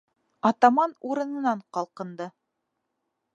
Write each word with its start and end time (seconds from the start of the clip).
Атаман 0.49 0.95
урынынан 1.09 1.61
ҡалҡынды: 1.79 2.29